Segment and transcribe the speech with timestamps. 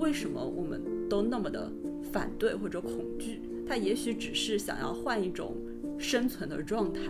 [0.00, 1.70] 为什么我们都那么的
[2.10, 3.42] 反对或者恐惧？
[3.68, 5.54] 他也许只是想要换一种
[5.98, 7.02] 生存的状态。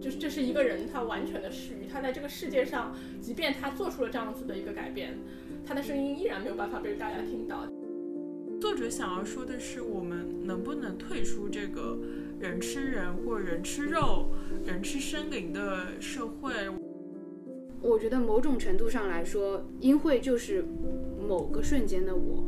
[0.00, 5.18] 就是这是一个人，他完全的失语，他在这个世界上，即便他做出了这样子的一个改变，
[5.66, 7.66] 他的声音依然没有办法被大家听到。
[8.60, 11.98] 作者想要说的是，我们能不能退出这个
[12.40, 14.30] 人吃人或人吃肉、
[14.64, 16.52] 人吃生灵的社会？
[17.80, 20.64] 我觉得某种程度上来说，音会就是
[21.28, 22.42] 某个瞬间的我。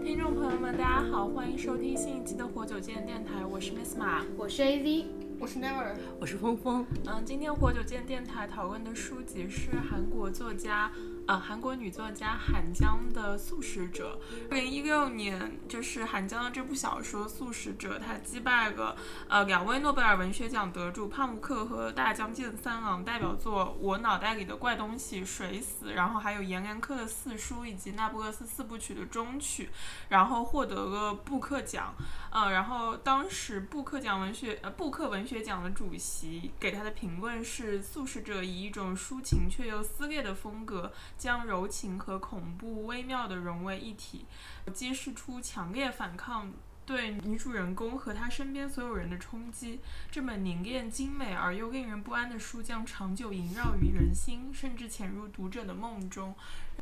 [0.00, 5.06] 听众朋友们，大家好，欢迎收听新一期的活久见电台，我是 Miss 马，我是 AZ，
[5.40, 6.86] 我是 Never，我是峰峰。
[7.08, 10.92] 嗯，今天活久见电台讨论的书籍是韩国作家。
[11.26, 14.20] 呃，韩国女作家韩江的《素食者》，
[14.50, 18.94] 二零一六年就是韩江的这部小说《素食者》，他击败了
[19.26, 29.70] 呃两位诺贝尔文学奖得主帕慕克和大江健三郎代表作《我脑袋里的怪东西》《水死》，然后还有阎连科的四书以及那不勒斯四部曲的中曲，
[30.10, 31.94] 然后获得了布克奖。
[32.30, 40.92] 呃，然后当时布克奖文学呃布克文学奖的主席给他的评论是：《素食者》以一种抒情却又撕裂的风格。
[41.16, 44.24] 将柔情和恐怖微妙地融为一体，
[44.72, 46.52] 揭示出强烈反抗
[46.84, 49.80] 对女主人公和她身边所有人的冲击。
[50.10, 56.34] 这本凝练精美而又令人不安的书将长久萦绕于人心，甚至潜入读者的梦中。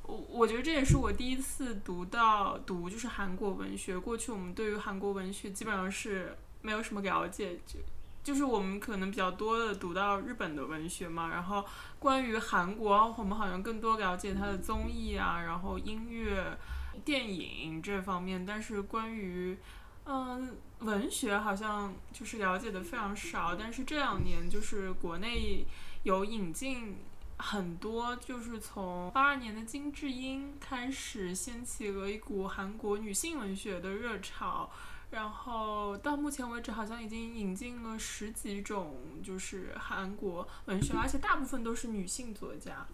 [0.02, 3.98] 我我觉得这也是我第一次读到读就是韩国文学。
[3.98, 7.78] 过去我们对于韩国文学基本上是没有什么了解，就。
[8.22, 11.64] 就是我们可能比较多的读到日本的文学嘛，然后
[11.98, 16.56] 关于韩国，我们好像更多了解它的综艺啊，然后音乐、
[17.04, 19.58] 电影这方面，但是关于
[20.04, 23.56] 嗯文学好像就是了解的非常少。
[23.56, 25.66] 但是这两年就是国内
[26.04, 26.98] 有引进
[27.38, 34.70] 很多，就是从八二年的金智英开始掀起了一股韩国女性文学的热潮。
[35.12, 42.86] 然后到目前为止，好像已经引进了十几种，就是韩国文学，而且大部分都是女性作家。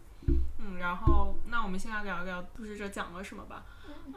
[0.58, 3.64] 嗯，然后那我们先来聊一聊《故事者》讲了什么吧。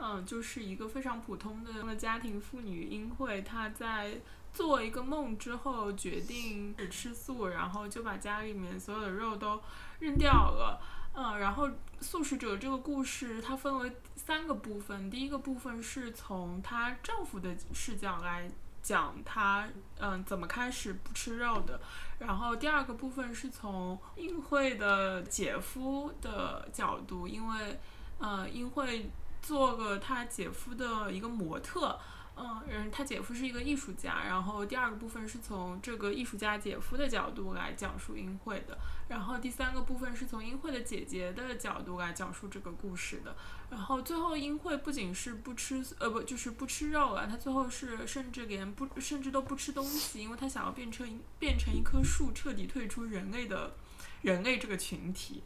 [0.02, 4.20] 嗯，就是一个非常普通的家庭妇女英惠，她在
[4.52, 9.62] 做一个梦之后，决定吃素，然后就把家里面所有的肉都
[10.00, 10.82] 扔掉了。
[11.14, 18.50] 嗯，然后素食者这个故事它分为三个部分，第一个部分是从她丈夫的视角来
[18.82, 19.68] 讲她
[20.00, 21.80] 嗯怎么开始不吃肉的，
[22.20, 27.80] 然后第二个部分是从英惠的姐夫的角度，因为
[28.20, 29.12] 呃英惠
[29.42, 32.00] 做个她姐夫的一个模特。
[32.34, 38.78] 嗯，人他姐夫是一个艺术家，然后第二个部分是从这个艺术家姐夫的角度来讲述英惠的，
[39.10, 43.36] 然后第三个部分是从英惠的姐姐的角度来讲述这个故事的，
[43.70, 53.76] 然后最后英惠不仅是不吃，呃不就是不吃肉啊，她最后是甚至连不甚至都不吃东西，因为她想要变成变成一棵树，彻底退出人类的，
[54.22, 55.44] 人类这个群体，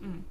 [0.00, 0.22] 嗯，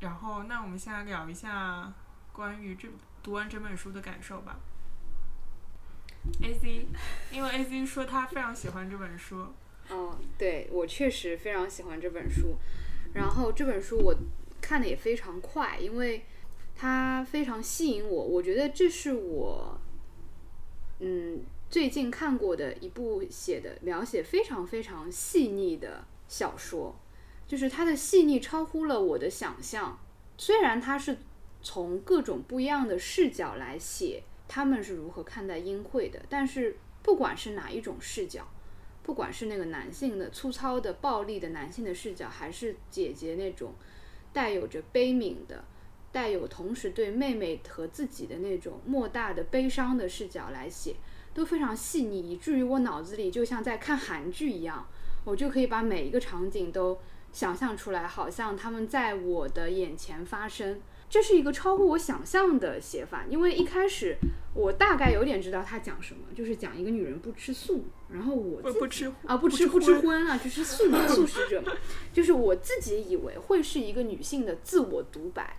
[0.00, 1.92] 然后那我们现在聊一下
[2.32, 2.88] 关于这
[3.22, 4.56] 读完整本书的感受吧。
[6.42, 6.86] A Z，
[7.32, 9.46] 因为 A Z 说他非常喜欢这本书。
[9.90, 12.56] 嗯，对我确实非常喜欢这本书。
[13.14, 14.14] 然后这本书我
[14.60, 16.24] 看的也非常快，因为
[16.74, 18.24] 它非常吸引我。
[18.24, 19.80] 我觉得这是我
[20.98, 26.96] 嗯最近看过的一部写的描写非常非常细腻的小说，
[27.46, 29.98] 就是它的细腻超乎了我的想象。
[30.36, 31.18] 虽然它是
[31.62, 34.22] 从各种不一样的视角来写。
[34.48, 36.22] 他们是如何看待英惠的？
[36.28, 38.48] 但是不管是哪一种视角，
[39.02, 43.74] 不管是那个男性的粗糙的暴力的男性的视角，还是姐姐那种
[44.32, 45.64] 带有着悲悯的、
[46.12, 50.96] 带有同时对妹妹和自己的那种莫大的悲伤的视角来写，
[51.32, 54.86] 都非常细腻，以至于我脑子里就像在看韩剧一样，
[55.24, 56.98] 我就可以把每一个场景都
[57.32, 60.80] 想象出来，好像他们在我的眼前发生。
[61.08, 64.16] 这是一个超乎我想象的写法，因为一开始
[64.56, 71.72] 我大概有点知道他讲什么，就是讲一个女人不吃素，然后我不吃啊不吃不吃荤啊，就是素 素食者嘛，
[72.12, 75.58] 就是我自己以为会是一个女性的自我独白，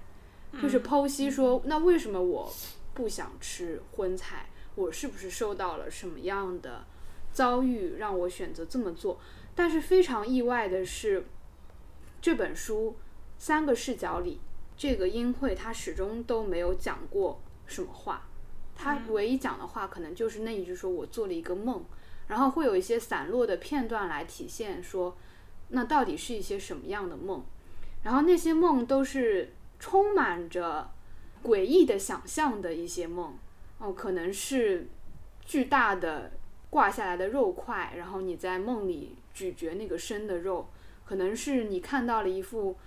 [0.61, 2.51] 就是剖析说那为什么我
[2.95, 6.83] 不想吃荤菜，我是不是受到了什么样的
[7.31, 9.19] 遭遇让我选择这么做？
[9.53, 11.25] 但是非常意外的是，
[12.19, 12.95] 这本书
[13.37, 14.41] 三个视角里。
[14.79, 18.29] 这个英惠她始终都没有讲过什么话，
[18.77, 21.83] 她唯一讲的话可能就是那一句说“我做了一个梦”，
[22.29, 25.17] 然后会有一些散落的片段来体现说，
[25.69, 27.43] 那到底是一些什么样的梦？
[28.03, 30.89] 然后那些梦都是充满着
[31.43, 33.35] 诡异的想象的一些梦，
[33.79, 34.87] 哦，可能是
[35.43, 36.31] 巨大的
[36.69, 40.69] 挂下来的肉块，然后你在梦里咀嚼那个生的肉，
[41.03, 42.77] 可能是你看到了一副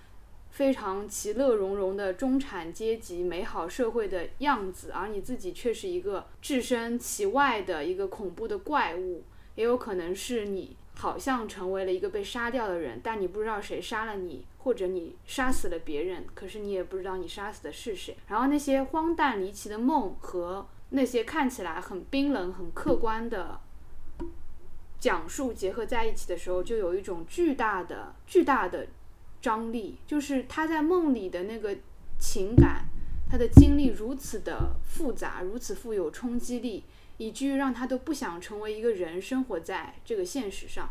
[0.51, 9.23] 非常其乐融融的中产阶级美好社会的样子，而你自己却是一个置身其外的一个恐怖的怪物，
[9.55, 10.77] 也有可能是你。
[10.93, 18.15] 好像成为了一个被杀掉的人，但你不知道谁杀了你，或者你杀死了别人，可是你也不知道你杀死的是谁。
[18.27, 23.59] 然后那些荒诞离奇的梦和那些看起来很冰冷、很客观的
[24.99, 28.85] 讲述结合在一起的时候，就有一种巨大的、巨大的
[29.41, 31.75] 张力，就是他在梦里的那个
[32.19, 32.85] 情感，
[33.29, 36.83] 他的经历如此的复杂，如此富有冲击力。
[37.17, 40.89] 以至于让他都不想成为一个人，生活在这个现实上。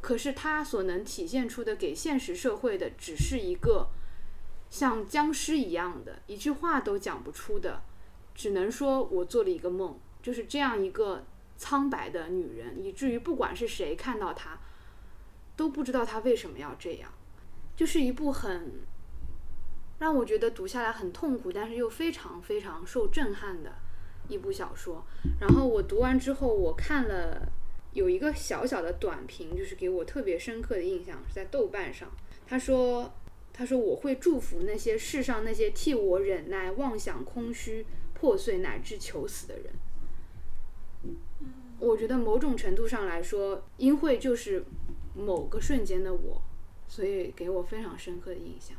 [0.00, 3.86] 可是他所能体现出的，给现实社会的，只是一个
[4.70, 7.80] 像僵尸一样的，一句话都讲不出的，
[8.34, 11.24] 只能说我做了一个梦，就是这样一个
[11.56, 14.58] 苍白的女人，以至于不管是谁看到她，
[15.54, 17.12] 都不知道她为什么要这样。
[17.78, 18.72] 就是一部很
[20.00, 23.72] 让我觉得读下来很痛苦，但是又非常非常受震撼的。
[24.26, 25.06] 一部小说，
[25.40, 27.48] 然后我读完之后，我看了
[27.92, 32.10] 有一个小小的短评，就是给我特别深刻的印象，是在豆瓣上。
[32.48, 33.14] 他说
[33.54, 39.72] ：“他说我会祝福那些世上那些替我忍耐、妄想、空虚、破碎乃至求死的人。”
[41.78, 44.64] 我觉得某种程度上来说，英惠就是
[45.14, 46.42] 某个瞬间的我，
[46.88, 48.76] 所以给我非常深刻的印象。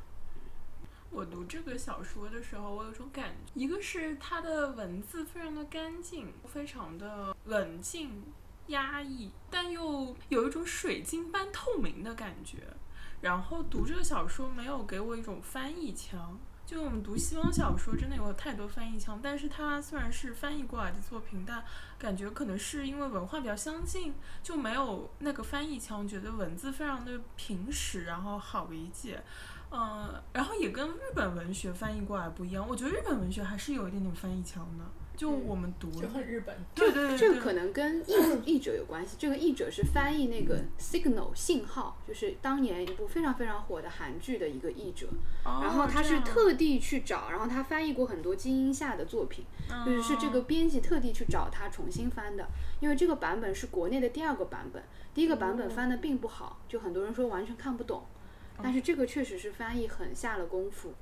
[1.12, 8.24] 我读这个小说的时候，我有种感觉，一个是它的文字非常的干净，非常的冷静、
[8.68, 12.58] 压抑，但又有一种水晶般透明的感觉。
[13.22, 16.40] 然后读这个小说没有给我一种翻译腔，
[16.70, 21.64] 就我们读西方小说真的有太多翻译腔，但是它虽然是翻译过来的作品，但
[21.98, 24.14] 感觉可能是因为文化比较相近，
[24.44, 29.24] 就没有那个翻译腔，觉得文字非常的平实，然后好理解。
[29.72, 32.64] 嗯，然后也跟日本文学翻译过来不一样。
[32.70, 34.86] 我觉得日本文学还是有一点点翻译腔的。
[35.20, 36.56] 就我们读就很日本。
[36.74, 38.14] 对对对，这个可能跟译
[38.56, 39.18] 译者有关系。
[39.20, 45.10] 这个译者是翻译那个 Signal 信号，就是当年一部非常非常火的韩剧的一个译者。
[45.44, 49.44] 然后他是特地去找，然后他翻译过很多金英下的作品，
[49.86, 52.48] 就是是这个编辑特地去找他重新翻的。
[52.80, 54.82] 因为这个版本是国内的第二个版本，
[55.14, 58.04] 第一个版本翻的并不好，就很多人说完全看不懂。
[58.64, 60.94] 但是这个确实是翻译很下了功夫，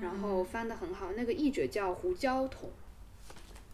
[0.00, 1.12] 然后翻得很好。
[1.16, 2.70] 那个译者叫胡椒筒，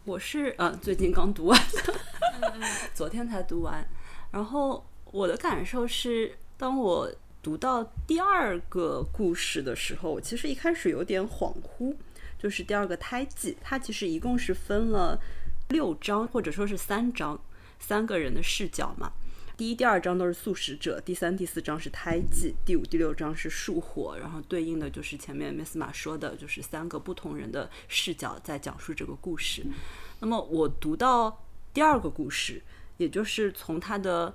[0.09, 1.93] 我是呃最近刚读完的，
[2.95, 3.87] 昨天才读完。
[4.31, 7.07] 然后我的感受是，当我
[7.43, 11.95] 读到第二个故事的时候，其实一开始有点恍惚，
[12.39, 15.21] 就是第二个胎记，它其实一共是分了
[15.67, 17.39] 六章，或者说是三章，
[17.77, 19.13] 三个人的视角嘛。
[19.59, 29.65] 第一、第二章都是素食者，第三、第四章是胎记，第五、第六章是树火，然后对应的就是前面 Miss 马说的，就是三个不同人的视角在讲述这个故事。
[30.21, 32.61] 那么我读到第二个故事，
[32.95, 34.33] 也就是从他的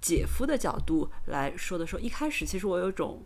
[0.00, 3.22] 姐夫的角度来说的时候，一开始其实我有种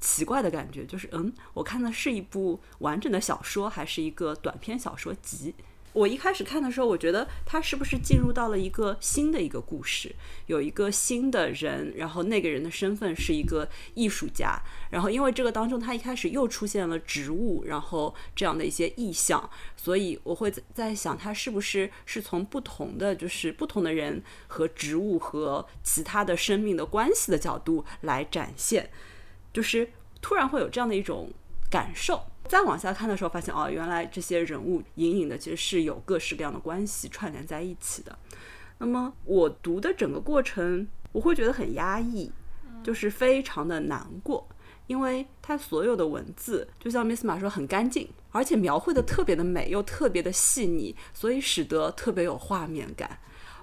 [0.00, 5.54] 奇怪的感觉，就是嗯，我看的是一部完整的小说，还是一个短篇小说集？
[5.92, 10.14] 我一开始看的时候，我觉得他是不是进入到了一个新的一个故事，
[10.46, 28.90] 有一个新的人，然后那个人的身份是一个艺术家，然后因为这个当中他一开始又出现了植物，然后这样的一些意象，所以我会在想他是不是是从不同的就是不同的人和植物和其他的生命的关系的角度来展现，
[29.52, 29.90] 就是
[30.20, 31.32] 突然会有这样的一种
[31.70, 32.22] 感受。
[32.48, 38.18] 再往下看的时候，发现哦，原来这些人物隐隐的其实是有各式各样的关系串联在一起的。
[38.78, 42.32] 那么我读的整个过程，我会觉得很压抑，
[42.82, 44.48] 就是非常的难过，
[44.86, 53.18] 因为它所有的文字就像 Miss 马说很干净，而且描绘的特别的美，又特别的细腻，所以使得特别有画面感。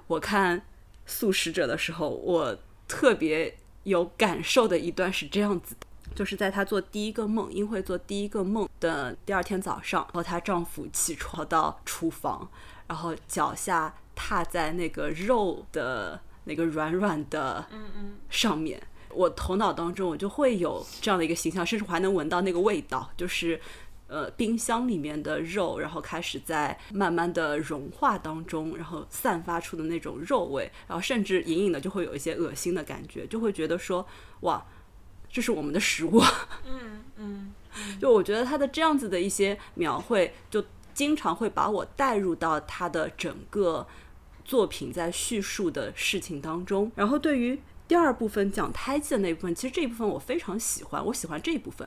[0.08, 0.60] 我看
[1.06, 5.88] 《素食者》的时候，我特别有感受的一段是这样子的。
[6.16, 12.50] 就是在她做第一个梦，英惠做第一个梦的第二天早上，和她丈夫起床到厨房，
[12.88, 23.60] 然后脚下踏在那个肉的那个软软的嗯嗯上面，我头脑当中我就会有这样的一个形象，甚至我还能闻到那个味道，就是
[24.08, 34.08] 呃冰箱里面的肉，然后开始在慢慢的融化当中，然后散发出的那种肉味，然后甚至隐隐的就会有一些恶心的感觉，就会觉得说
[34.40, 34.66] 哇。
[35.36, 36.24] 这是我们的食物。
[36.66, 37.54] 嗯嗯，
[38.00, 40.64] 就我觉得他的这样子的一些描绘，就
[40.94, 43.86] 经常会把我带入到他的整个
[44.46, 46.90] 作品在叙述的事情当中。
[46.96, 51.86] 然后对于第二部分讲胎记的那部分，其实这一部分我非常喜欢，我喜欢这一部分，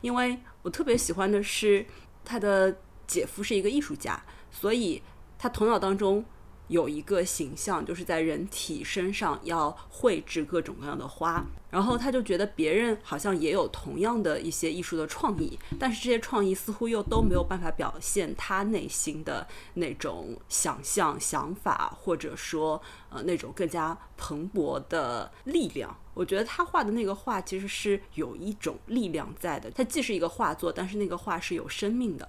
[0.00, 1.86] 因为我特别喜欢的是
[2.24, 2.76] 他的
[3.06, 5.00] 姐夫是一个艺术家，所以
[5.38, 6.24] 他头脑当中。
[6.68, 25.96] 有一个形象，就是在人体身上要绘制各种各样的花，然后他就觉得别人好像也有同样的一些艺术的创意，但是这些创意似乎又都没有办法表现他内心的那种想象、想法，或者说呃那种更加蓬勃的力量。
[26.14, 32.28] 我觉得他画的那个画其实是有一种力量在的，它既是一个画作，但是那个画是有生命的，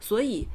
[0.00, 0.46] 所以。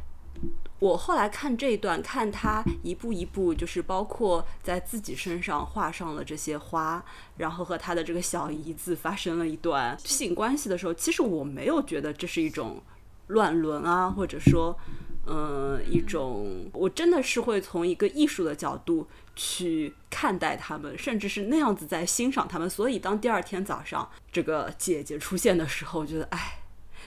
[0.79, 7.03] 我后来看这一段，看他一步一步，就是包括在自己身上画上了这些花，
[7.35, 12.81] 然后和他的这个小姨子发生了一段性关系的时候，其实我没有觉得这是一种
[13.27, 14.73] 乱伦啊，或者说，
[15.27, 19.05] 嗯，一种我真的是会从一个艺术的角度
[19.35, 22.69] 去看待他们，甚至是那样子在欣赏他们。
[22.69, 26.61] 所以当第二天早上这个姐姐出现的时候，我觉得，哎，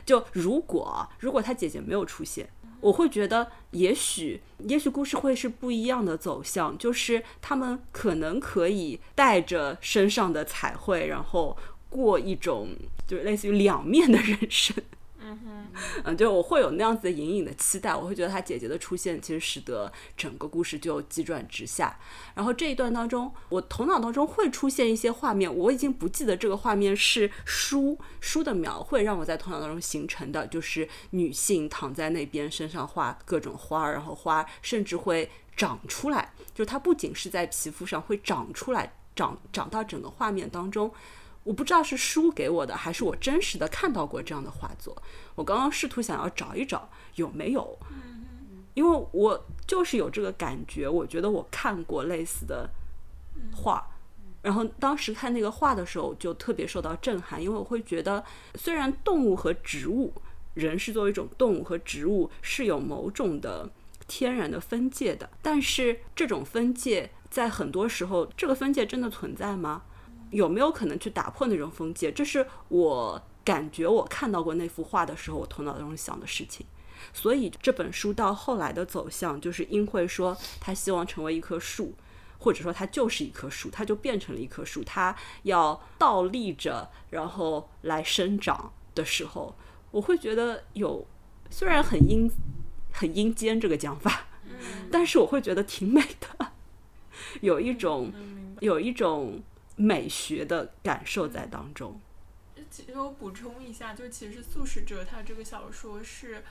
[0.04, 2.46] 就如果如果他姐姐没有出现。
[2.82, 11.56] 我会觉得，也许，也许故事会是不一样的走向，就是他们可能可以带着身上的彩绘，然后
[11.88, 12.68] 过一种，
[13.06, 14.76] 就是类似于两面的人生。
[15.24, 15.66] 嗯哼，
[16.04, 21.96] 嗯，就我会有那样子的隐隐的期待，我会觉得他姐姐的出现其实使得整个故事就急转直下。
[22.34, 40.92] 然后这一段当中，我头脑当中会出现一些画面，我已经不记得这个画面是书书的描绘让我在头脑当中形成的，就是女性躺在那边，身上画各种花儿，然后花甚至会长出来，就是它不仅是在皮肤上会长出来，长长到整个画面当中。
[41.44, 44.96] 我不知道是书给我的，还是我真实的看到过这样的画作。
[45.34, 47.78] 我刚刚试图想要找一找有没有，
[48.74, 52.70] 因为我就是有这个感觉，我觉得我看过类似的
[53.54, 53.88] 画。
[54.42, 58.24] 然后当时看那个画的时候，就特别受到震撼，因为我会觉得，
[58.56, 60.12] 虽然动物和植物，
[60.54, 63.70] 人是作为一种动物和植物是有某种的
[64.08, 69.82] 天然的分界的，但是这种分界在很多时候，这个分界真的存在吗？
[70.32, 72.12] 有没有可能去打破那种封建？
[72.12, 76.66] 这是我感觉我看到过那幅画的时候，我头脑中想的事情。
[77.12, 81.92] 所以这本书到后来的走向，就是英会说他希望成为一棵树，
[82.38, 89.54] 或者说他就是一棵树，他就变成了一棵树，他要倒立着然后来生长的时候，
[89.90, 91.06] 我会觉得有
[91.50, 92.30] 虽然很阴
[92.90, 94.26] 很阴间这个讲法，
[94.90, 96.52] 但是我会觉得挺美的，
[97.42, 98.12] 有一种
[98.60, 99.42] 有一种。
[99.82, 102.00] 美学的感受在当中。
[102.70, 106.44] 其实我补充一下，就其实《素食者》他这个小说是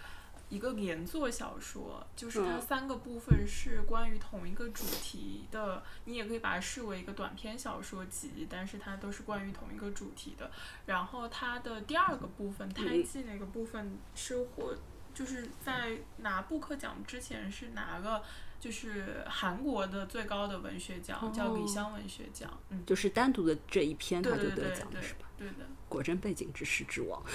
[0.49, 5.81] 一个连作小说，就是它三个部分是关于同一个主题的。
[6.03, 10.51] 你也可以把它视为一个短篇小说集，但是它都是关于同一个主题的。
[10.87, 14.75] 然后它的第二个部分胎记那个部分是获，
[15.13, 18.23] 就是在拿布克奖之前是拿了。
[18.61, 25.25] 就是韩国的最高的文学奖叫李湘文学奖，嗯，就是单独的这一篇他就得奖了，是吧？
[25.35, 27.19] 对的，果真背景知识之王。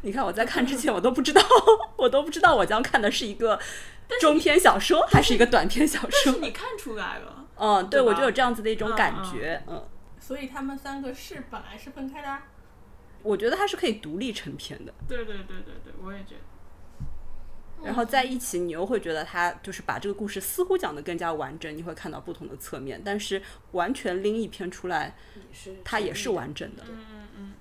[0.00, 1.42] 你看我在看之前，我都不知道，
[1.96, 3.60] 我都不知道我将看的是一个
[4.22, 6.32] 中篇小说还是一个短篇小说。
[6.40, 9.86] 你看出来了，嗯，对，我就有这样子的一种感觉，嗯。
[10.18, 12.38] 所以他们三个是本来是分开的。
[13.22, 14.94] 我觉得它是可以独立成篇的。
[15.06, 16.40] 对对对对对，我也觉得。
[17.84, 23.00] 然后在一起，你又会觉得他就是把这个故事似乎讲得更加完整，你会看到不同的侧面。
[23.04, 25.14] 但是完全拎一篇出来，
[25.84, 26.82] 它也是完整的。
[26.88, 27.54] 嗯嗯嗯。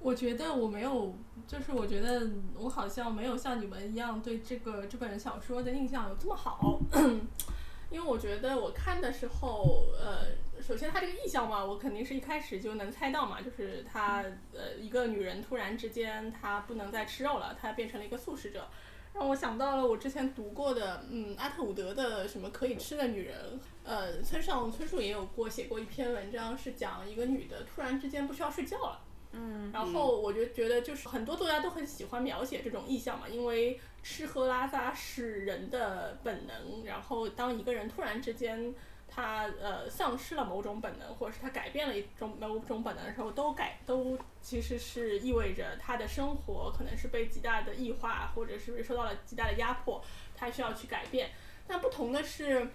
[0.00, 1.14] 我觉得我没有，
[1.46, 6.80] 就是我觉得我好像没有像你们一样对这个这本小说的印象有这么好。
[7.90, 14.22] 因为我觉得我看的时候，呃，首先它这个意象嘛，我肯定是一开始就能猜到嘛，就是她
[14.54, 18.68] 呃一个女人突然之间她不能再吃肉了，她变成了一个素食者。
[19.12, 29.00] 让我想到了我之前读过的，嗯，阿特伍德的什么可以吃的女人，呃，村上春树也有过写过一篇文章，是讲一个女的突然之间不需要睡觉了，
[29.32, 38.74] 嗯，然后我就觉得就是很多作家都很喜欢描写这种意象嘛，因为吃喝拉撒是人的本能，然后当一个人突然之间。
[39.12, 50.00] 他呃丧失了某种本能，或者是他改变了一种某种本能的时候，都改都其实是意味着他的生活可能是被极大的异化，或者是受到了极大的压迫，
[50.36, 51.30] 他需要去改变。
[51.66, 52.66] 那不同的是，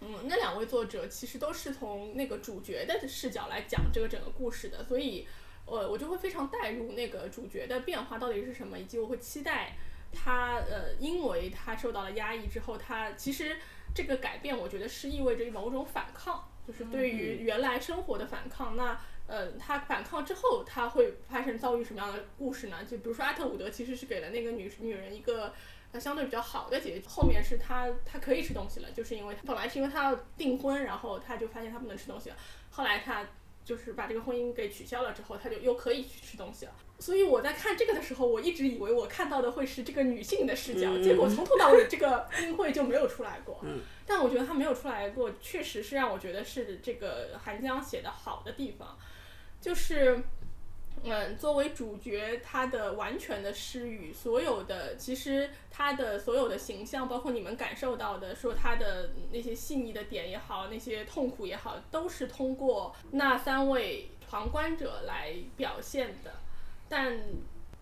[0.00, 5.26] 嗯，那两位作者其实都是从那个主角的视角来讲这个整个故事的，所以，
[5.64, 9.76] 呃，我就会非常带入那个主角的变化到底是什么，以及我会期待
[10.12, 13.56] 他，呃，因为他受到了压抑之后，他其实
[13.96, 18.76] 这个改变，我觉得是意味着某种反抗，就是对于原来生活的反抗。
[18.76, 22.84] 那，呃，他反抗之后，他会发生遭遇什么样的故事呢？
[22.84, 25.52] 就比如说阿特伍德其实是给了那个女女人一个
[25.92, 25.98] 呃。
[25.98, 32.36] 相对比较好的结局，后面是他他可以吃东西了，就是因为本来是因为他要订婚，然后他就发现他不能吃东西了，
[32.70, 33.24] 后来他
[33.66, 36.72] 就是把这个婚姻给取消了之后，他就又可以去吃东西了。
[37.00, 43.60] 所以我在看这个的时候，我一直以为我看到的会是这个女性的视角，结果从头到尾这个英会就没有出来过。
[44.06, 48.96] 但我觉得他没有出来过，确实是让我觉得是这个韩江写的好的地方，
[49.60, 50.22] 就是。
[51.08, 66.32] 嗯，作为主角，他的完全的失语，所有的其实他的所有的形象，包括你们感受到的，说他的那些细腻的点也好，那些痛苦也好，都是通过那三位旁观者来表现的。
[66.88, 67.20] 但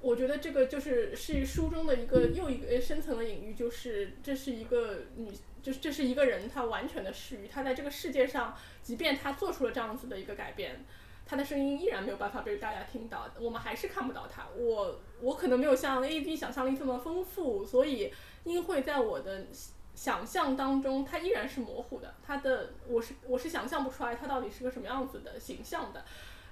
[0.00, 5.30] 我觉得这个就是是书中的一个又一个深层的隐喻，就是这是一个女，
[5.62, 10.84] 就是这是一个人，他完全的失语，他在这个世界上，即便他做出了这样子的一个改变。
[11.26, 14.46] 他的声音依然没有办法被大家听到，我们还是看不到他。
[14.54, 18.12] 我我可能没有像 A B 想象力这么丰富，所以
[18.44, 19.46] 音会在我的
[19.94, 22.14] 想象当中，它依然是模糊的。
[22.22, 26.04] 他的我是我是想象不出来他到底是个什么样子的形象的，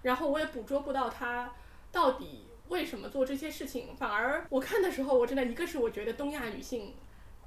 [0.02, 1.52] 然后我也捕捉不到他
[1.90, 3.94] 到底为什么做这些事情。
[3.94, 6.94] 反而我看的时候，我真的一个是我觉得东亚女性，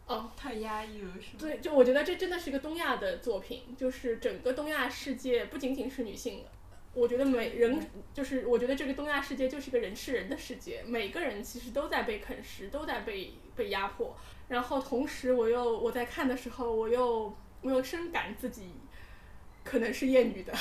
[0.06, 1.40] 哦，太压抑了，是吗？
[1.40, 6.44] 对，就我觉得这真的是一个东亚的作品，就是整个东亚世界不仅仅是女性。
[6.96, 7.78] 我觉得每人
[8.14, 14.16] 就是，我觉得这个东亚世界就是一个人吃人的世界，每个人其实都在被啃食，都在被被压迫。
[14.48, 18.72] 然后同时，我又我在看的时候，我又我又深感自己
[19.64, 20.54] 可能是厌女的，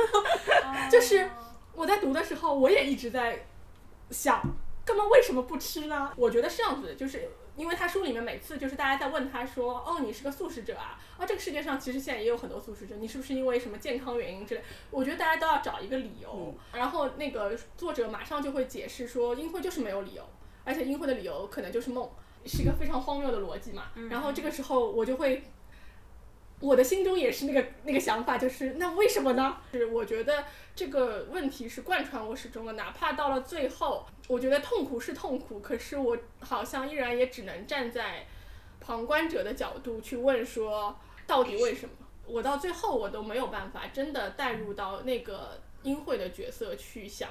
[0.90, 1.28] 就是
[1.74, 3.44] 我在读的时候，我也一直在
[4.10, 4.40] 想，
[4.84, 6.12] 哥们为什么不吃呢？
[6.16, 7.30] 我觉得是这样子，就是。
[7.56, 10.98] 因为他书里面每次就是大家在问他说，哦，你是个素食者啊？
[11.16, 14.64] 啊，这个世界上其实现在也有很多素食者，你是不是因为什么健康原因之类？
[14.90, 16.52] 我觉得大家都要找一个理由。
[16.72, 20.28] 然后那个作者马上就会解释说，英会就是没有理由，
[20.64, 22.10] 而且英会的理由可能就是梦，
[22.44, 23.84] 是一个非常荒谬的逻辑嘛。
[24.10, 25.44] 然后这个时候我就会。
[26.60, 29.58] 我的心中也是那个那个想法，就是那为什么呢？
[29.72, 38.26] 是我觉得这个问题是贯穿我始终的，哪怕到了最后，我觉得痛苦是痛苦，可是我好像依然也只能站在
[38.80, 41.94] 旁观者的角度去问说，到底为什么？
[42.26, 47.28] 我到最后我都没有办法真的带入到那个英惠的角色去想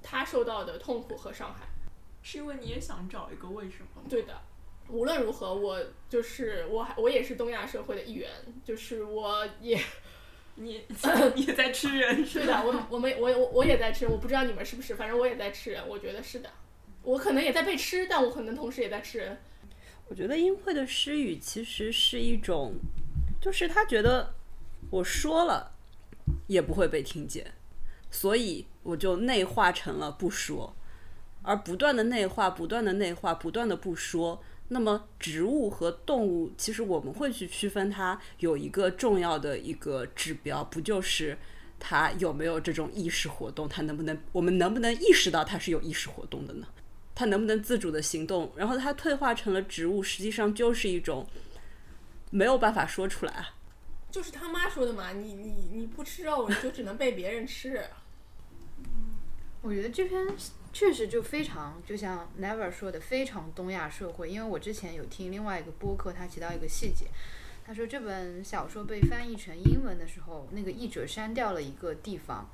[0.00, 1.66] 他受到的痛苦和伤害，
[2.22, 4.02] 是因为你也想找一个为什么？
[4.08, 4.40] 对的。
[4.88, 8.28] 无论如何，我就是我，我也是东亚社会的一员，
[8.64, 9.80] 就是我也，
[10.56, 10.84] 你
[11.34, 16.50] 你也在吃人是的，我我们我我我也在吃，我不知道你们是不是，反正我也在吃人，我觉得是的，
[17.02, 19.38] 我可能也在被吃，但我可能同时也在吃人。
[20.08, 22.74] 我觉得英惠的失语其实是一种，
[23.40, 24.34] 就是他觉得
[24.90, 25.72] 我说了
[26.48, 27.52] 也不会被听见，
[28.10, 30.76] 所以我就内化成了不说，
[31.42, 34.42] 而不断的内化，不断的内化，不断的不说。
[34.72, 41.36] 那么，植物和动物，其实我们会去区分它，有一个重要的一个指标，不就是
[41.78, 43.68] 它有没有这种意识活动？
[43.68, 46.66] 它能不能，我们能不能意识到它是有意识活动的呢？
[47.14, 48.50] 它能不能自主的行动？
[48.56, 51.28] 然后它退化成了植物，实际上就是一种
[52.30, 53.54] 没有办法说出来啊。
[54.10, 57.84] 就是他妈说的嘛，你你你不吃肉，你就只能被别人吃。
[59.60, 60.26] 我觉得这篇。
[60.72, 64.30] 确实就非常，就像 Never 说的，非常东亚社会。
[64.30, 67.06] 因为我之前有听另外一个播客，他提到一个细节，
[67.66, 72.48] 他说这本小说被翻译成英文的时候，那个译者删掉了一个地方，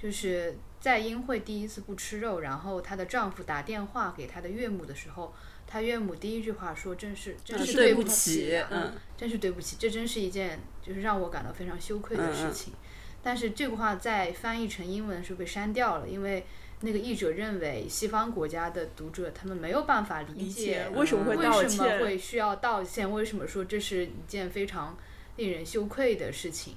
[0.00, 5.34] 就是在英惠第一次不吃肉，然后她的丈夫打电话给她的岳母的时候，
[5.66, 12.72] 她岳母第一句话说：“真是，真是对不起，嗯，真是对不起，这真是一件就是让我感到非常羞愧的事情。”
[13.20, 16.46] 但是这个话在翻译成英文的时候被删掉了，因为。
[16.80, 24.96] 那个译者认为，西方国家的读者他们没有办法理解为什么会道歉，为什么会需要道歉，为什么说这是一件非常
[25.36, 26.74] 令人羞愧的事情？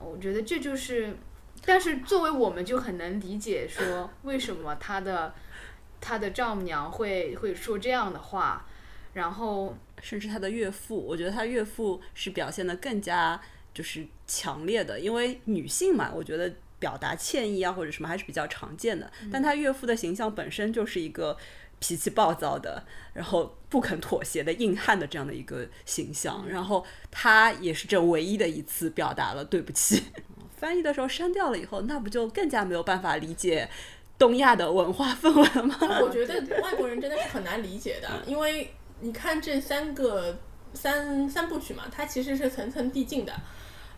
[0.00, 1.14] 我觉得这就是，
[1.64, 5.34] 但是作为我们就很能理解，说为什么他的
[6.00, 8.66] 他的丈母娘会会说这样的话，
[9.12, 13.38] 然后甚至他的岳父，我觉得他岳父是表现的更加
[13.74, 16.50] 就是强烈的，因为女性嘛，我觉得。
[16.84, 19.10] 表达歉意啊，或者什么还是比较常见的。
[19.32, 21.34] 但他岳父的形象本身就是一个
[21.78, 26.44] 脾气暴躁的，然后不肯妥协的硬汉的这样的一个形象。
[26.46, 30.02] 然后他也是这唯一的一次表达了对不起。
[30.60, 33.66] 翻译的时候删掉了以后，那不就更加没有办法理解
[34.18, 35.78] 东亚的文化氛围了吗？
[36.02, 40.38] 我 觉得外国人真的是很难理解的，因为你看这三个
[40.74, 43.32] 三三部曲嘛，它其实是层层递进的。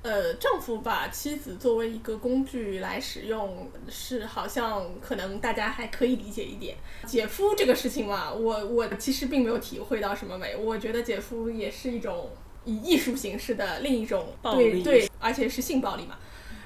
[0.07, 6.77] 呃，丈夫把妻子作为一个工具来使用，是好像可能大家还可以理解一点。
[7.05, 12.31] 姐夫这个事情嘛，我我其实并没有体会到什么美，我觉得姐夫也是一种
[12.65, 16.17] 以艺术形式的另一种对对，而且是性暴力嘛。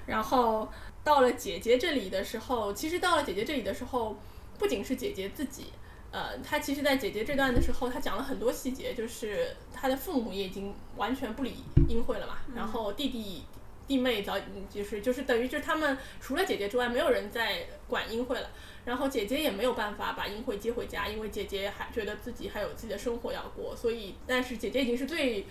[0.05, 0.68] 然后
[1.03, 4.18] 到了姐姐这里的时候，其实到了姐姐这里的时候，
[4.59, 5.68] 不仅是姐姐自己。
[6.12, 11.55] 呃，他其实，在姐姐这段的时候，他讲了很多细节，就是他的父母也已经完全不理
[11.88, 12.38] 英惠了嘛。
[12.53, 13.44] 然后弟弟、
[13.87, 14.37] 弟妹早
[14.68, 18.51] 就是就是等于就是他们除了姐姐之外，没有人在管英惠了。
[18.85, 23.77] 然后姐姐也没有办法把英惠接回家，因为姐姐还觉得自己还有自己的生活要过。
[23.77, 25.46] 所以，但是姐姐已经是最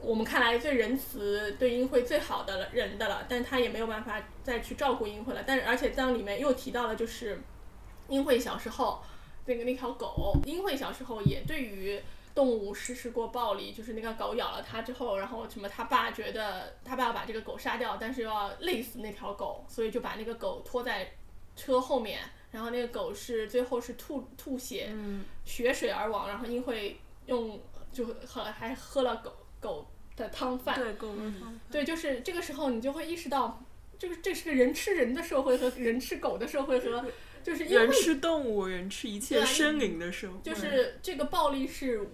[0.00, 5.42] 我们看来最仁慈、对英惠最好的人的了，但她也没有办法再去照顾英惠了。
[5.46, 7.38] 但是，而且当里面又提到了，就是
[8.08, 9.02] 英惠小时候。
[9.48, 12.00] 那个那条狗，英惠小时候也对于
[12.34, 21.14] 动物实施过暴力，就是那个狗咬了他之后，然后什么他爸觉得他爸要把这个狗杀掉，但是又要累死那条狗，所以就把那个狗拖在
[21.56, 22.20] 车后面，
[22.52, 24.94] 然后那个狗是最后是吐吐血，
[25.44, 27.58] 血水而亡，然后英惠用
[27.90, 33.60] 就喝还喝了狗狗的汤饭，对狗的汤，对，就是这个时候你就会意识到，
[33.98, 37.04] 就是这是个人吃人的社会和人吃狗的社会和。
[37.40, 42.06] 就是人吃动物，人吃一切生灵的社会，就是这个暴力是，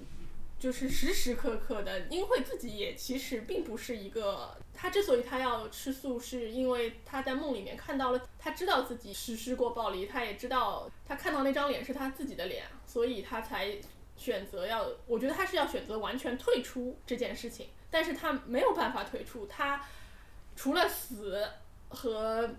[0.61, 2.07] 就是时时刻刻的。
[2.11, 13.75] 英惠自己也其实并不是一个，他之所以他要吃素，是因为他在梦里面看到了，他知道自己实施过暴力，他也知道他看到那张脸是他自己的脸，所以他才
[14.17, 14.87] 选择要。
[15.07, 19.85] 我觉得他是要选择完全退出这件事情，但是他没有办法退出，他
[20.55, 21.49] 除了死
[21.95, 22.51] 和。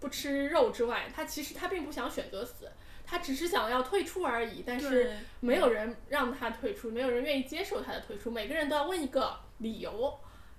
[0.00, 2.70] 不吃肉之外，他其实他并不想选择死，
[3.06, 4.62] 他只是想要退出而已。
[4.66, 8.30] 但是没有人让他退出，没有人愿意接受他的退出。
[8.30, 10.18] 每个人都要问一个理由，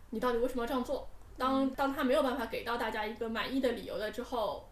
[0.09, 1.07] 你到底为什么要这样做？
[1.37, 4.67] 当当他没有办法给到大家一个满意的理由了之后，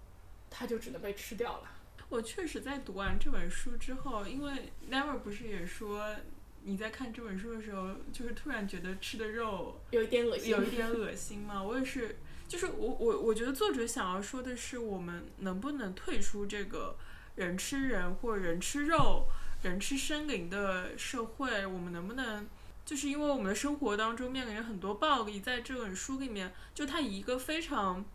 [0.49, 1.71] 他就只能被吃掉了。
[2.09, 6.15] 我确实在读完这本书之后，因为 Never 不是也说
[6.63, 11.61] 你在看这本书的时候，就是突然觉得吃的肉有一点恶心，有一点恶心嘛。
[11.61, 12.15] 我也是。
[12.53, 16.95] 就是我我我觉得作者想要说的是，我们能不能退出这个
[17.33, 19.25] 人吃人或人吃肉、
[19.63, 21.65] 人吃生灵的社会？
[21.65, 22.47] 我们能不能
[22.85, 28.05] 就是因为我们的生活当中面临着很多暴力，在这本书里面，就他以一个非常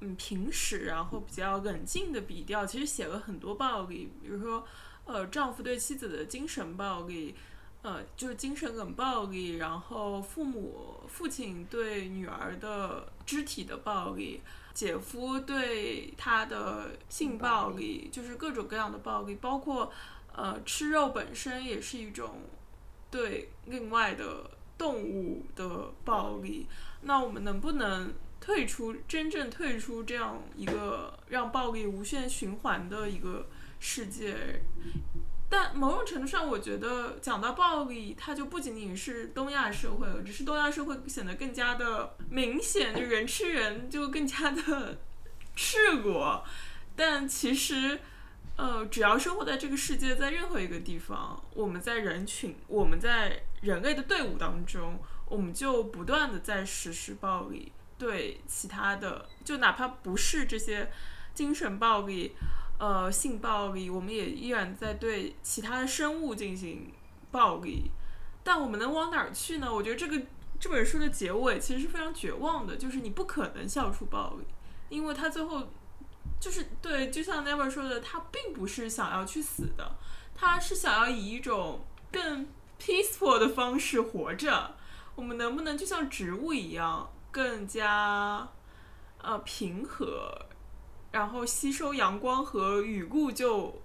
[0.00, 4.66] 嗯平实，然后比较冷静的笔调，其实写了很多暴力，比如说
[5.04, 7.36] 呃丈夫对妻子的精神暴力。
[7.82, 14.40] 呃，就是精神冷暴力，然后父母父亲对女儿的肢体的暴力，
[14.72, 19.92] 姐夫对他的性暴力，就是各种各样的暴力，包括
[20.34, 22.40] 呃吃肉本身也是一种
[23.10, 26.66] 对另外的动物的暴力。
[27.02, 33.46] 那我们能不能退出，真正退出这样一个让暴力无限循环的一个
[33.78, 34.62] 世界？
[35.50, 44.98] 但某种程度上，我觉得讲到暴力，它就不仅仅是东亚社会了，只是东亚社会显得更加的明显，就人吃人就更加的
[45.56, 46.44] 赤裸。
[46.94, 47.98] 但其实，
[48.56, 60.90] 呃，只要生活在这个世界，在任何一个地方，我们在人群，我们在人类的队伍当中，我们就不断的在实施暴力，对其他的，就哪怕不是这些
[61.32, 62.34] 精神暴力。
[62.78, 66.92] 呃，性暴力，我们也依然在对其他的生物进行
[67.32, 67.90] 暴力，
[68.44, 69.74] 但我们能往哪儿去呢？
[69.74, 70.22] 我觉得这个
[70.60, 74.44] 这本书的结尾其实是非常绝望的，就是你不可能消除暴力，
[74.88, 75.64] 因为他最后
[76.40, 79.96] 就是对，就像 Never 说的，他并不是想要去死的，
[80.36, 82.46] 他是想要以一种更
[82.80, 84.76] peaceful 的方式活着。
[85.16, 88.48] 我们能不能就像植物一样，更加
[89.20, 90.46] 呃平和？
[91.10, 93.80] 然后吸收阳光和雨露，就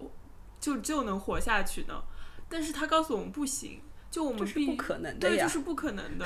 [0.59, 2.03] 就就能活下去呢？
[2.49, 3.81] 但是他告诉我们不行，
[4.11, 6.25] 就我们是不可能的呀，就是不可能的。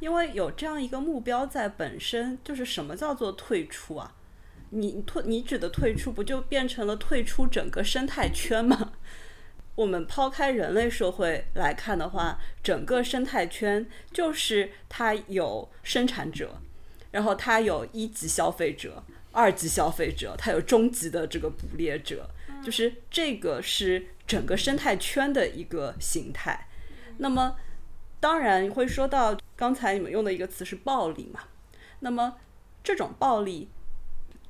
[0.00, 4.14] 因为有这样一个目标在，本身就是什么叫做退出啊？
[4.70, 8.92] 你退，你指的退出，不就变成了退出整个生态圈吗？
[9.76, 16.60] 我们抛开人类社会来看的话，整个生态圈就是它有生产者，
[17.12, 19.04] 然后它有一级消费者。
[19.32, 22.28] 二级消费者，他有中级的这个捕猎者，
[22.62, 26.68] 就是这个是整个生态圈的一个形态。
[27.18, 27.56] 那么，
[28.20, 31.40] 当然会说到刚才你们用的一个词是暴力嘛？
[32.00, 32.38] 那么
[32.82, 33.68] 这种暴力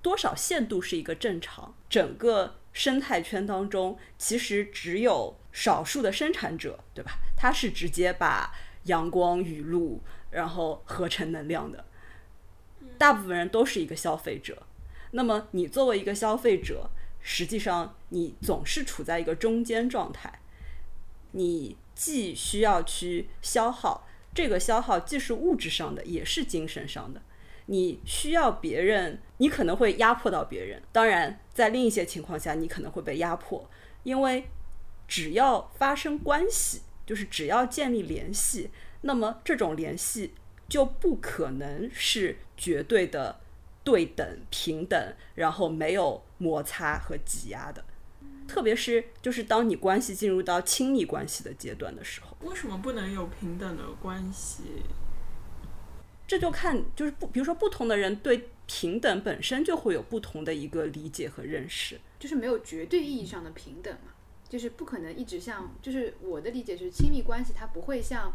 [0.00, 1.74] 多少限度是一个正常？
[1.90, 7.18] 整个生态圈当中，其实只有少数的生产者，对吧？
[7.36, 11.84] 他是直接把阳光、雨露，然后合成能量的。
[12.96, 14.62] 大部分人都是一个消费者。
[15.12, 16.90] 那么你作为一个消费者，
[17.20, 20.40] 实际上你总是处在一个中间状态。
[21.32, 27.20] 你既需要去消耗，这个消耗既是物质上的，也是精神上的。
[27.66, 30.82] 你需要别人，你可能会压迫到别人。
[30.90, 33.68] 当然，在另一些情况下，你可能会被压迫，
[34.04, 34.48] 因为
[35.06, 38.70] 只要发生关系，就是只要建立联系，
[39.02, 40.32] 那么这种联系
[40.66, 43.40] 就不可能是绝对的
[43.88, 47.82] 对等、平等，然后没有摩擦和挤压的。
[48.46, 54.82] 特别是就是当你关系进入到亲密关系的阶段的时候，为什么不能有平等的关系？
[56.26, 64.12] 这就看就是不，比如说不同的人对平等本身就会有不同的一个理解和认识，就是没有绝对意义上的平等嘛，
[64.46, 68.34] 就是不可能一直像，就是我的理解是亲密关系它不会像，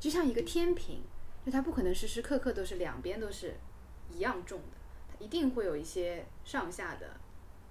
[0.00, 1.02] 就像一个天平，
[1.44, 3.56] 就它不可能时时刻刻都是两边都是
[4.14, 4.75] 一样重的，它
[5.18, 7.18] 一定会有一些上下的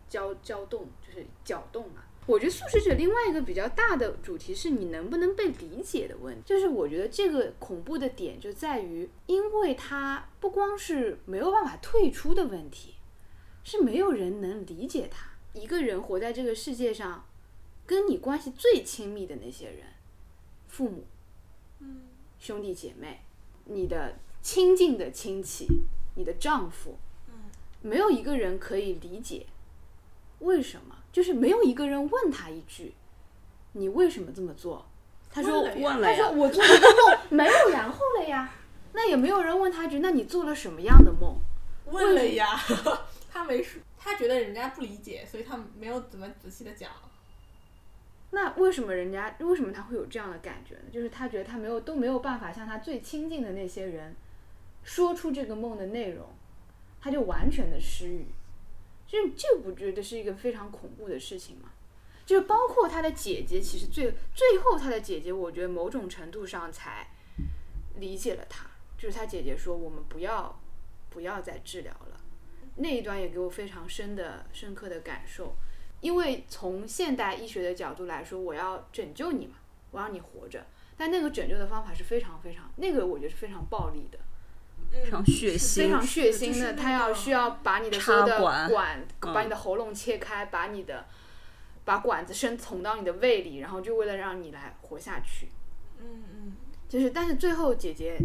[0.07, 2.03] 交交动，就是搅动嘛。
[2.27, 12.95] 我觉得素食者另外一个比较大的主题是你能不能被理解的问题，就是我觉得这个恐怖的点就在于，因为它不光是没有办法退出的问题，
[13.63, 15.29] 是没有人能理解他。
[15.53, 17.27] 一个人活在这个世界上，
[17.85, 19.85] 跟你关系最亲密的那些人，
[20.67, 21.05] 父母、
[21.79, 22.01] 嗯，
[22.39, 23.21] 兄弟姐妹，
[23.65, 25.67] 你的亲近的亲戚，
[26.15, 27.04] 你的丈夫，嗯，
[27.85, 29.45] 没有一个人可以理解
[30.39, 30.95] 为什么。
[31.11, 32.93] 就是没有一个人问他一句
[33.71, 34.85] ：“你为什么这么做？”
[35.31, 38.51] 他说：“问了他说我做了个梦，没有然后了呀。
[38.91, 41.37] ”那也没有人问他一句：“那你做了什么样的梦？”
[41.85, 42.47] 问了呀，
[43.31, 46.89] 他没说，他觉得人家不理解，所以他没有怎么仔细的讲。
[48.31, 50.89] 那为什么人家为什么他会有这样的感觉呢？
[50.91, 54.13] 就是他觉得他没有都没有办法向他最亲近的那些人
[54.83, 56.27] 说出这个梦的内容，
[57.05, 58.25] 他就完全的失语。
[59.07, 61.69] 这这不觉得是一个非常恐怖的事情吗？
[62.25, 67.11] 就是包括他的姐姐，其实最最后他的姐姐，我觉得某种程度上才
[67.97, 68.65] 理解了他。
[68.97, 70.59] 就是他姐姐说：“我们不要
[71.11, 72.19] 不要再治疗了。”
[72.77, 75.55] 那一段也给我非常深的深刻的感受。
[76.01, 79.57] 因为从现代医学的角度来说，我要拯救你嘛，
[79.91, 80.65] 我让你活着。
[80.97, 84.17] 但那个拯救的方法是非常非常那个，我觉得是非常暴力的。
[84.91, 86.73] 非常血腥，非常血腥的。
[86.73, 91.05] 他要需要把你的所有的管，把你的喉咙切开，把你的
[91.83, 95.49] 把管子伸捅到你的胃里，然后就为了让你来活下去。
[95.99, 96.53] 嗯嗯。
[96.87, 98.17] 就是，但是最后姐姐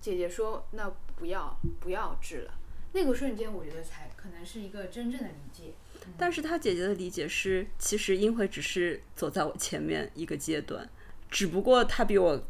[0.00, 2.54] 姐姐说：“那不要不要治了。”
[2.92, 5.74] 那个瞬间，我觉得才可能是一个真正的理解。
[6.16, 10.88] 但是他姐姐的理解是，其实英惠只是走在我前面一个阶段，
[11.30, 12.42] 只不过他比我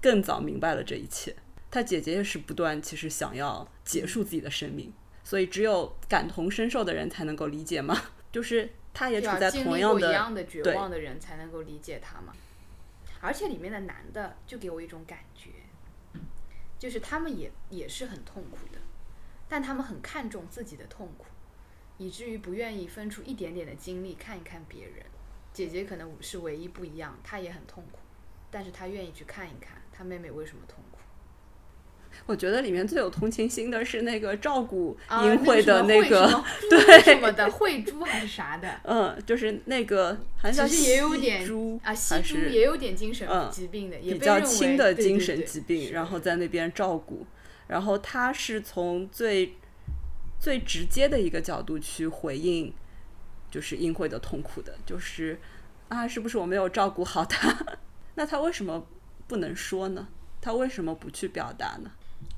[0.00, 1.34] 更早明白了这一切。
[1.72, 4.92] 他姐姐也是不断，其实想要结束自己的生命，
[5.24, 7.98] 所以只有感同身受的人才能够理解嘛？
[8.30, 12.34] 就是他也处在同样的一样的绝望的人才能够理解他嘛？
[13.22, 15.50] 而且里面的男的就给我一种感觉，
[16.78, 18.78] 就是他们也也是很痛苦的，
[19.48, 21.24] 但他们很看重自己的痛苦，
[21.96, 25.06] 以至于不愿意分出一点点的精力看一看别人。
[25.54, 27.98] 姐姐可能是唯一不一样，她也很痛苦，
[28.50, 30.81] 但是她愿意去看一看她妹妹为什么痛苦。
[32.26, 40.18] 我觉得里面最有同情心的是那个照顾英惠的那个， 对什么的慧珠还是啥的，嗯，就是那个，
[40.52, 47.26] 其实也有点猪啊，西珠也有点精神疾病的，比较轻的精神疾病，然后在那边照顾，
[47.68, 49.54] 然后他是从最
[50.38, 52.72] 最直接的一个角度去回应，
[53.50, 55.38] 就是英惠的痛苦的，就是
[55.88, 57.56] 啊，是不是我没有照顾好他？
[58.14, 58.86] 那他为什么
[59.26, 60.08] 不能说呢？
[60.40, 61.90] 他为什么不去表达呢？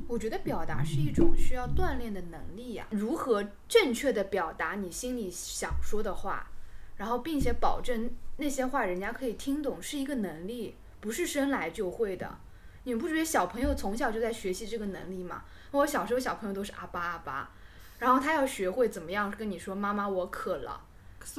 [0.07, 2.87] 我觉得表达是一种需要锻炼的能力呀。
[2.91, 6.51] 如何正确的表达你心里想说的话，
[6.97, 12.39] 然后并且保证那些话人家可以听懂，是一个能力，不是生来就会的。
[12.85, 15.45] 你们不觉得小朋友从小就在学习这个能力吗？
[15.71, 17.51] 我小时候小朋友都是阿巴阿巴，
[17.99, 20.81] 然后他要学会怎么样跟你说妈妈我渴了，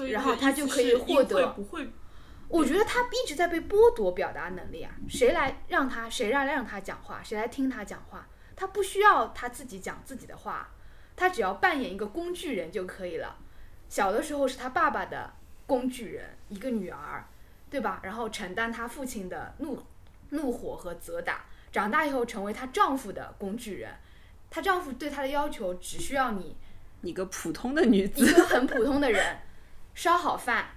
[0.10, 1.50] 然后他就可以获得。
[1.50, 1.88] 不会。
[2.48, 4.92] 我觉得他一直在被剥夺表达能力啊！
[5.10, 6.08] 谁来让他？
[6.08, 7.22] 谁来让他讲话？
[7.24, 8.28] 谁来听他讲话？
[8.56, 10.70] 他不需要他自己讲自己的话，
[11.16, 13.36] 他只要扮演一个工具人就可以了。
[13.90, 15.34] 小的时候是他爸爸的
[15.68, 17.26] 工具人，一个女儿，
[17.70, 18.00] 对吧？
[18.04, 19.82] 然后承担他父亲的怒
[20.30, 23.94] 怒火和责打，长大以后成为她丈夫的工具人。
[24.50, 26.58] 她丈夫对她的要求只需要你
[27.02, 29.40] 你个普通的女子一，个很普通的人，
[29.94, 30.70] 烧好饭，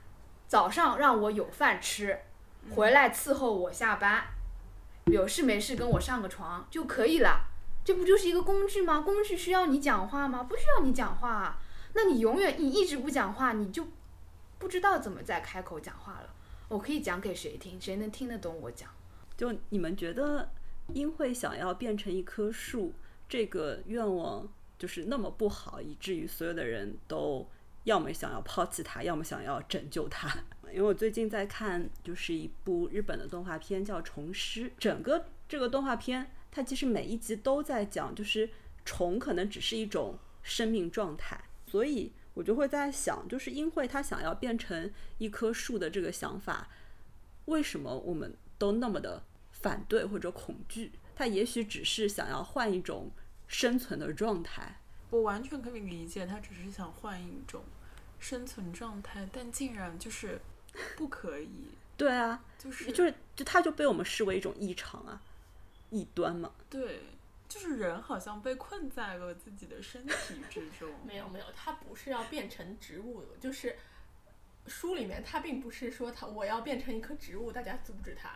[0.47, 2.19] 早上让我有饭吃，
[2.75, 4.25] 回来伺候我下班，
[5.07, 7.48] 有事没事跟我上个床就可以了。
[7.89, 9.01] 这不就是一个工具吗？
[9.01, 10.43] 工具需要你讲话吗？
[10.43, 11.59] 不需要你讲话啊。
[11.95, 13.87] 那你永远你一直不讲话，你就
[14.59, 16.35] 不知道怎么再开口讲话了。
[16.69, 17.81] 我可以讲给谁听？
[17.81, 18.91] 谁能听得懂我讲？
[19.39, 20.51] 就你们觉得
[20.89, 22.93] 英惠想要变成一棵树，
[23.27, 24.47] 这个愿望
[24.79, 27.49] 就是那么不好，以至于所有的人都
[27.85, 30.29] 要么想要抛弃它，要么想要拯救它。
[30.65, 38.49] 因为我最近在看，就是一部日本的动画片叫《虫师》，整个这个动画片，它其实每一集都在讲，就是
[38.85, 46.69] 虫可能只是一种生命状态，所以我就会在想，就是英惠她想要变成一棵树的这个想法，
[47.47, 50.93] 为什么我们都那么的反对或者恐惧？
[51.15, 53.11] 他也许只是想要换一种
[53.49, 54.81] 生存的状态。
[55.11, 57.65] 我完全可以理解，他只是想换一种
[58.21, 60.41] 生存状态，但竟然就是
[60.97, 61.49] 不可以，
[61.97, 65.21] 对啊，就是就是就他就被我们视为一种异常啊，
[65.91, 66.53] 异端嘛。
[66.69, 67.01] 对，
[67.49, 70.89] 就是人好像被困在了自己的身体之中。
[71.05, 73.77] 没 有没有，他不是要变成植物，就是
[74.67, 78.31] 书里面他并不是说他我要变成一棵植物，大家阻止他。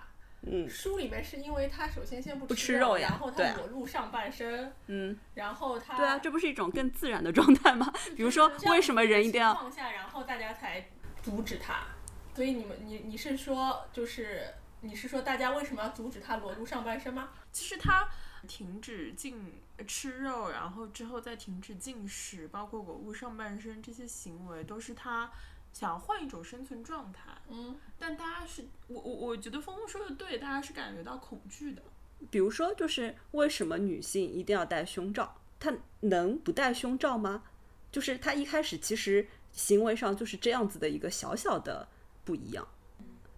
[0.44, 7.92] 嗯书里面是因为他首先先不不吃肉，呀然后他裸露上半身，嗯，然后他对啊，这不是一种更自然的状态吗？
[8.16, 9.54] 比如说为什么人一定要？
[9.54, 10.84] 放下，然后大家才
[11.22, 11.86] 阻止他。
[12.34, 17.30] 所以你们你你是说就是你是说大家为什么要阻止他裸露上半身吗？
[17.52, 18.08] 其实他
[18.48, 25.30] 停止进吃肉，然后之后再停止进食，包括裸露上半身这些行为，都是他
[25.72, 27.30] 想要换一种生存状态。
[27.48, 31.82] 嗯，但大家是我我我觉得峰峰说的对，大家是感觉到恐惧的。
[32.30, 35.40] 比如说，就是为什么女性一定要戴胸罩？
[35.60, 37.44] 她能不戴胸罩吗？
[37.92, 41.86] 就是她一开始其实行为上就是这样子的一个小小的
[42.24, 42.66] 不一样，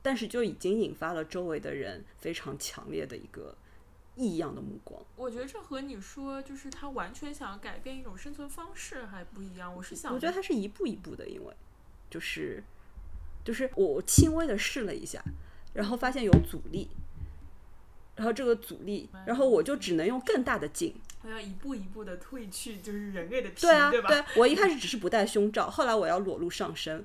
[0.04, 3.56] 但是就已经引发了周围的人非常强烈的一个
[4.16, 5.02] 异样的目光。
[5.16, 9.74] 我觉得这和你说就是他完全想要改变一种生存方式还不一样。
[9.74, 11.54] 我是想，我觉得他是一步一步的，因为
[12.10, 12.62] 就是
[13.42, 15.24] 就是我轻微的试了一下，
[15.72, 16.90] 然后发现有阻力，
[18.16, 20.94] 然后这个阻力，然后我就只能用更大的劲。
[21.22, 24.08] 我要一步一步的褪去，就是人类的皮，对啊，吧？
[24.08, 27.02] 对，我一开始只是不戴胸罩，后来我要裸露上身，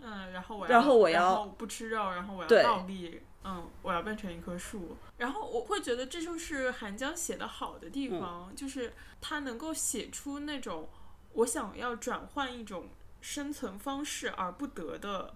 [0.00, 4.96] 嗯，然后我要，然后我要后不吃肉，然后我要对倒立，嗯，我要变成一棵树。
[5.16, 10.88] 然后我会觉得这就是韩江写的好的嗯地方，就是他能够写出那种
[11.32, 12.88] 我想要转换一种
[13.20, 15.34] 生存方式而不得的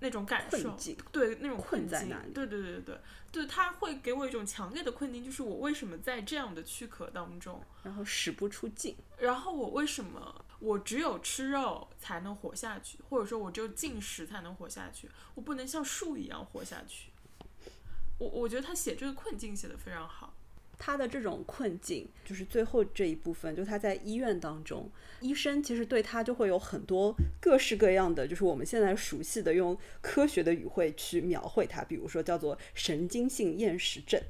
[0.00, 0.76] 那种感受。
[1.12, 17.10] 对那种困境对对对对，对，他会给我一种强烈的困境，就是我为什么在这样的躯壳当中，然后使不出劲，然后我为什么我只有吃肉才能活下去，或者说我只有进食才能活下去，我不能像树一样活下去。
[18.18, 20.34] 我我觉得他写这个困境写得非常好。
[20.80, 24.88] 他的这种困境，就是最后这一部分，就他在医院当中，
[25.20, 34.22] 医生其实对他就会有很多各式各样的，就是我们现在熟悉的用科学的语汇去描绘他，比如说叫做神经性厌食症，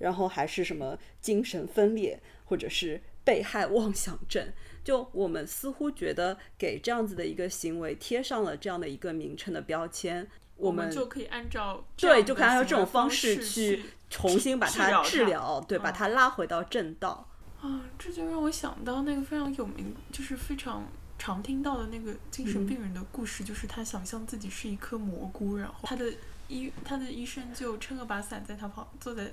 [0.00, 4.52] 然后还是什么精神分裂，或者是被害妄想症。
[4.84, 17.28] 就我们似乎觉得给这样子的一个行为贴上了这样的一个名称的标签，我们就可以按照对，就可以按照这种方式去去重新把它治疗对，把嗯它拉回到正道。
[17.60, 20.84] 啊，这就让我想到那个非常有名，就是非常
[21.16, 26.12] 常听到的那个精神病人的故事，就是他想象自己是一颗蘑菇，然后他的
[26.48, 29.32] 医他的医生就撑了把伞在他旁坐在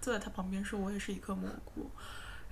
[0.00, 1.90] 坐在他旁边说：“我也是一颗蘑菇。”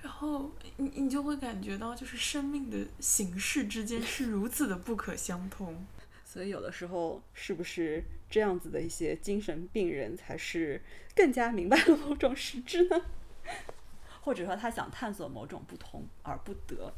[0.03, 5.87] 然后你你就会感觉到，就是生命的形式之间是如此的不可相通。
[6.25, 10.81] 所以有的时候，是不是这样子的一些精神病人才是
[11.15, 13.05] 更加明白了某种实质呢？
[14.23, 16.93] 或者说他想探索某种不同而不得？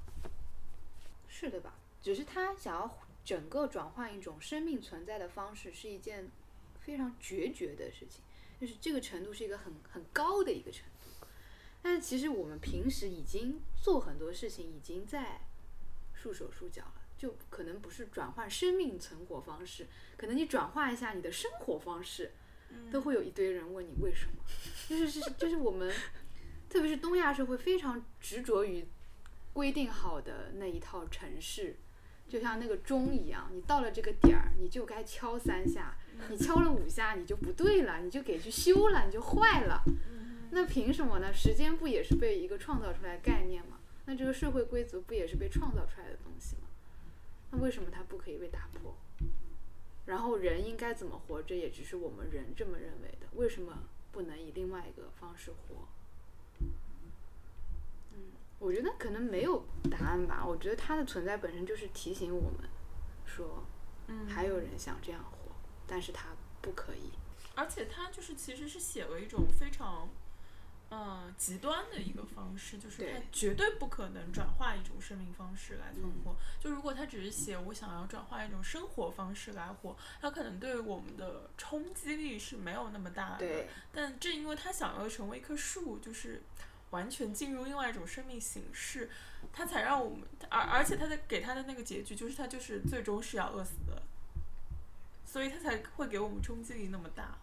[1.28, 1.76] 是的吧？
[2.01, 6.28] 只是他想要整个转换一种生命存在的方式，是一件
[6.80, 8.22] 非常决绝的事情，
[8.60, 10.95] 就是这个程度是一个很很高的一个程度。
[11.86, 15.41] 但是其实我们平时已经做很多事情，已经在
[16.15, 16.93] 束手束脚了。
[17.15, 19.86] 就可能不是转换生命存活方式，
[20.17, 22.31] 可能你转化一下你的生活方式，
[22.91, 24.43] 都会有一堆人问你为什么。
[24.89, 25.93] 就是是就是我们，
[26.67, 28.83] 特别是东亚社会非常执着于
[29.53, 31.75] 规定好的那一套程式，
[32.27, 35.95] 就像那个钟一样，你到了这个点儿，你就该敲三下，
[36.31, 39.83] 你敲了五下，你就不对了，你就给去修了，你就坏了。
[40.52, 41.34] 那凭什么呢？
[41.34, 43.80] 时间不也是被一个创造出来的概念吗？
[44.06, 46.64] 那这个社会规则不也是被创造出来的东西吗？
[47.52, 48.96] 那为什么它不可以被打破？
[50.06, 53.28] 然后人应该怎么活，着也只是我们人这么认为的。
[53.34, 55.88] 为什么不能以另外一个方式活？
[58.12, 60.46] 嗯，我觉得可能没有答案吧。
[60.46, 62.70] 我觉得它的存在本身就是提醒我们，
[63.26, 63.66] 说，
[64.08, 65.52] 嗯还有人想这样活，
[65.88, 66.28] 但是他
[66.62, 67.12] 不可以。
[67.56, 70.10] 而且它就是其实是写了一种非常，
[70.89, 76.36] 呃，极端的一个方式，就是他绝对不可能转化一种生命方式来存活。
[76.59, 83.39] 就如果他只是写我想要转化一种生活方式来活，他可能对我们的冲击力是没有那么大的。
[83.39, 86.43] 对，但正因为他想要成为一棵树，就是
[86.91, 89.09] 完全进入另外一种生命形式，
[89.51, 94.03] 他才让我们，而而且他的给他的那个结局就是他就是最终是要饿死的，
[95.25, 97.36] 所以他才会给我们冲击力那么大。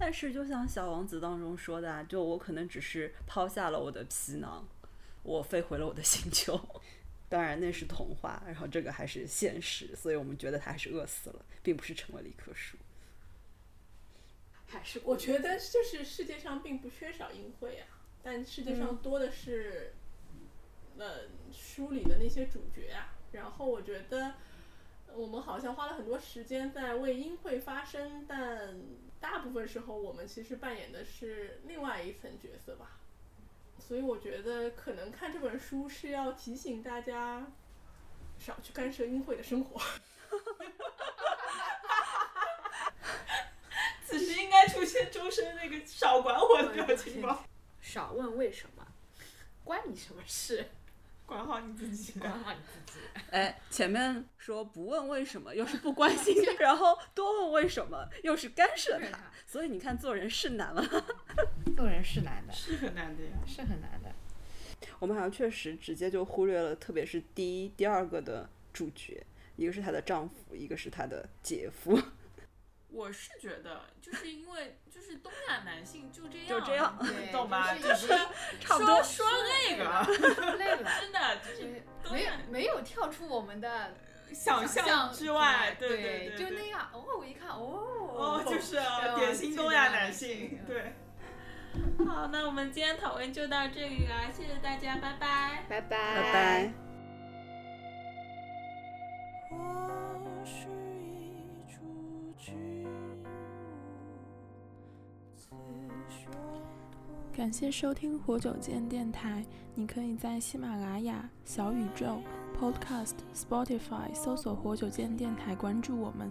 [0.00, 4.66] 但是就像《小王子》当中说的啊，就我可能只是抛下了我的皮囊，
[5.22, 6.58] 我飞回了我的星球。
[7.28, 12.78] 当然那是童话，然后这个还是现实，所以我们觉得他还是饿死了，并不是成为了一棵树。
[14.66, 17.86] 还是我觉得就是世界上并不缺少淫秽啊，
[18.22, 19.92] 但世界上多的是，
[20.96, 23.14] 呃，书里的那些主角啊。
[23.32, 24.34] 然后我觉得
[25.14, 28.74] 我们好像花了很多时间在为淫秽发声，但
[29.20, 32.96] 大部分时候我们其实扮演的是另外一层角色吧。
[33.78, 37.46] 所以我觉得可能看这本书是要提醒大家
[38.38, 39.80] 少去干涉淫秽的生活。
[44.04, 47.44] 此时应该出现周深那个少管我的表情包，
[47.80, 48.86] 少问为什么，
[49.64, 50.68] 关你什么事？
[51.30, 52.18] 管好你自己。
[52.18, 52.98] 管好你自己。
[53.30, 60.82] 哎，前面说不问为什么，又是不关心，然后多问为什么，又是干涉他，所以你看做人是难了。
[61.76, 63.30] 做人是难的，是很难的呀。
[63.46, 64.12] 是很难的。
[64.98, 69.24] 我们好像确实直接就忽略了，特别是第一、第二个的主角，
[69.54, 71.96] 一个是她的丈夫，一个是她的姐夫。
[73.10, 76.96] 我是觉得，就是因为就是东亚男性就这样， 就这样
[77.32, 77.74] 懂吧？
[77.74, 78.14] 就就是是
[78.60, 81.82] 差不多说说那个， 累了，真的就是
[82.12, 83.92] 没有没有跳出我们的
[84.32, 86.88] 想象之外，对对对，就那样。
[86.92, 87.82] 哦，我一看，哦，
[88.14, 90.94] 哦，就是哦典型东亚男性，嗯对。
[92.06, 95.64] 好，那我们今天讨论就到这里啦，谢谢大家，拜拜。
[95.68, 96.89] 拜拜，拜拜。
[107.40, 109.42] 感谢收听活久见电台。
[109.74, 112.20] 你可以在喜马拉雅、小宇宙、
[112.54, 116.28] Podcast、Spotify 搜索“活久见电台”，关注我们；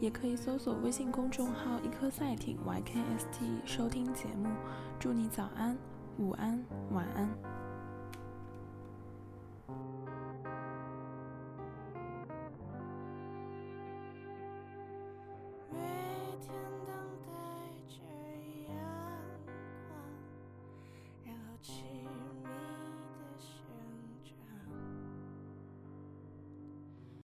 [0.00, 4.50] 也可以搜索微信公众号“一颗赛艇 YKST” 收听节目。
[4.98, 5.74] 祝你早安、
[6.18, 7.59] 午安、晚安。